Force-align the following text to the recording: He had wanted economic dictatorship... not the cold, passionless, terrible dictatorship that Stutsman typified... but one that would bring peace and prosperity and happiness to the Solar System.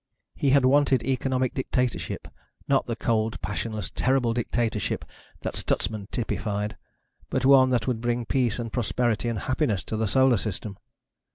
He 0.33 0.49
had 0.49 0.65
wanted 0.65 1.03
economic 1.03 1.53
dictatorship... 1.53 2.27
not 2.67 2.87
the 2.87 2.95
cold, 2.95 3.39
passionless, 3.43 3.91
terrible 3.93 4.33
dictatorship 4.33 5.05
that 5.41 5.55
Stutsman 5.55 6.07
typified... 6.09 6.75
but 7.29 7.45
one 7.45 7.69
that 7.69 7.85
would 7.85 8.01
bring 8.01 8.25
peace 8.25 8.57
and 8.57 8.73
prosperity 8.73 9.29
and 9.29 9.37
happiness 9.37 9.83
to 9.83 9.95
the 9.97 10.07
Solar 10.07 10.37
System. 10.37 10.77